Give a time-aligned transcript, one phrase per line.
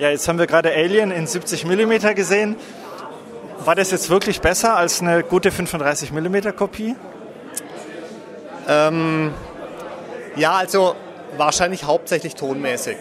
[0.00, 2.56] Ja, jetzt haben wir gerade Alien in 70 mm gesehen.
[3.66, 6.96] War das jetzt wirklich besser als eine gute 35 mm Kopie?
[8.66, 9.34] Ähm,
[10.36, 10.96] ja, also
[11.36, 12.96] wahrscheinlich hauptsächlich tonmäßig.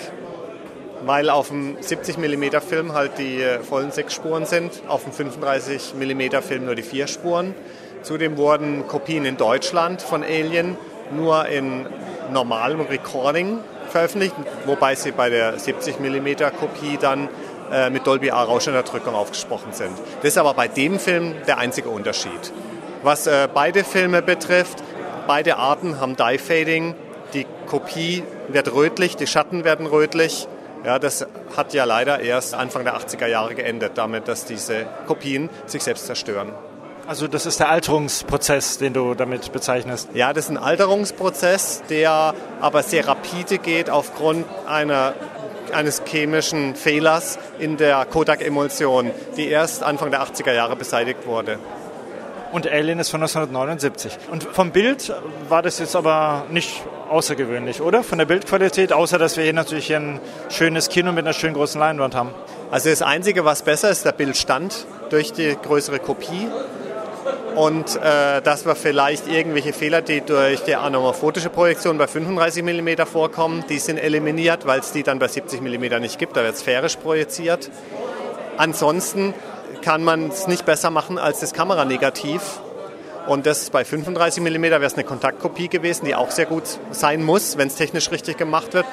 [1.06, 5.14] Weil auf dem 70 mm Film halt die äh, vollen sechs Spuren sind, auf dem
[5.14, 7.56] 35 mm Film nur die vier Spuren.
[8.02, 10.76] Zudem wurden Kopien in Deutschland von Alien
[11.16, 11.86] nur in
[12.34, 13.60] normalem Recording
[13.90, 14.36] veröffentlicht,
[14.66, 16.28] wobei sie bei der 70 mm
[16.60, 17.30] Kopie dann
[17.72, 19.92] äh, mit Dolby A Rauschunterdrückung aufgesprochen sind.
[20.22, 22.52] Das ist aber bei dem Film der einzige Unterschied.
[23.04, 24.84] Was äh, beide Filme betrifft,
[25.28, 26.96] beide Arten haben Dye Fading.
[27.34, 30.48] Die Kopie wird rötlich, die Schatten werden rötlich.
[30.84, 35.50] Ja, das hat ja leider erst Anfang der 80er Jahre geendet, damit, dass diese Kopien
[35.66, 36.54] sich selbst zerstören.
[37.10, 40.10] Also das ist der Alterungsprozess, den du damit bezeichnest.
[40.14, 45.16] Ja, das ist ein Alterungsprozess, der aber sehr rapide geht aufgrund einer,
[45.74, 51.58] eines chemischen Fehlers in der Kodak-Emulsion, die erst Anfang der 80er Jahre beseitigt wurde.
[52.52, 54.16] Und Alien ist von 1979.
[54.30, 55.12] Und vom Bild
[55.48, 58.04] war das jetzt aber nicht außergewöhnlich, oder?
[58.04, 61.80] Von der Bildqualität, außer dass wir hier natürlich ein schönes Kino mit einer schönen großen
[61.80, 62.36] Leinwand haben.
[62.70, 66.48] Also das Einzige, was besser ist, der Bildstand durch die größere Kopie
[67.56, 73.06] und äh, dass wir vielleicht irgendwelche Fehler, die durch die anamorphotische Projektion bei 35 mm
[73.06, 76.38] vorkommen, die sind eliminiert, weil es die dann bei 70 mm nicht gibt.
[76.38, 77.70] Da wird sphärisch projiziert.
[78.58, 79.34] Ansonsten
[79.82, 82.42] kann man es nicht besser machen als das Kameranegativ.
[83.28, 87.24] Und das bei 35 mm wäre es eine Kontaktkopie gewesen, die auch sehr gut sein
[87.24, 88.86] muss, wenn es technisch richtig gemacht wird.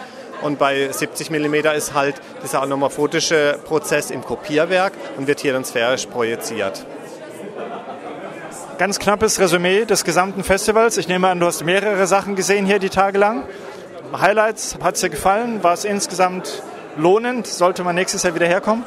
[0.42, 5.64] Und bei 70 mm ist halt dieser anamorphotische Prozess im Kopierwerk und wird hier dann
[5.64, 6.84] sphärisch projiziert.
[8.78, 10.98] Ganz knappes Resümee des gesamten Festivals.
[10.98, 13.44] Ich nehme an, du hast mehrere Sachen gesehen hier die Tage lang.
[14.12, 15.62] Highlights, hat es dir gefallen?
[15.64, 16.62] War es insgesamt
[16.98, 17.46] lohnend?
[17.46, 18.84] Sollte man nächstes Jahr wieder herkommen?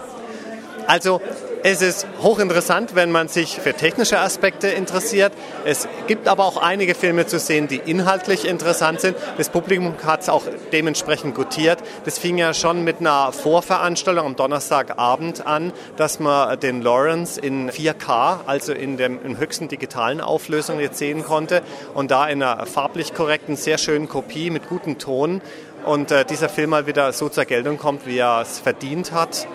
[0.86, 1.22] Also
[1.63, 5.33] es ist hochinteressant, wenn man sich für technische Aspekte interessiert.
[5.65, 9.17] Es gibt aber auch einige Filme zu sehen, die inhaltlich interessant sind.
[9.37, 11.80] Das Publikum hat es auch dementsprechend gutiert.
[12.05, 17.69] Das fing ja schon mit einer Vorveranstaltung am Donnerstagabend an, dass man den Lawrence in
[17.69, 21.61] 4K, also in der höchsten digitalen Auflösung jetzt sehen konnte
[21.93, 25.42] und da in einer farblich korrekten, sehr schönen Kopie mit gutem Ton
[25.86, 29.48] und äh, dieser Film mal wieder so zur Geltung kommt, wie er es verdient hat.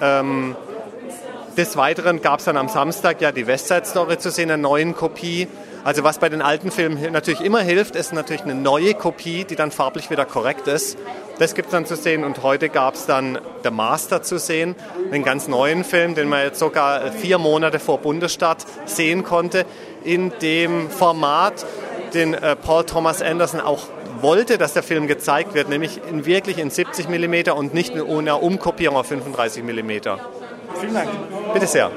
[0.00, 0.56] Ähm,
[1.56, 4.94] des Weiteren gab es dann am Samstag ja die Westside Story zu sehen, eine neuen
[4.94, 5.48] Kopie.
[5.84, 9.56] Also was bei den alten Filmen natürlich immer hilft, ist natürlich eine neue Kopie, die
[9.56, 10.98] dann farblich wieder korrekt ist.
[11.38, 14.74] Das gibt es dann zu sehen und heute gab es dann The Master zu sehen,
[15.12, 19.64] einen ganz neuen Film, den man jetzt sogar vier Monate vor Bundesstadt sehen konnte,
[20.02, 21.64] in dem Format,
[22.14, 23.86] den äh, Paul Thomas Anderson auch
[24.20, 28.36] wollte, dass der Film gezeigt wird, nämlich in wirklich in 70 mm und nicht ohne
[28.36, 29.90] Umkopierung auf 35 mm.
[30.80, 31.10] Vielen Dank.
[31.52, 31.90] Bitte sehr.